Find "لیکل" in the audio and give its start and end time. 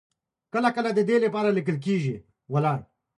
1.57-1.77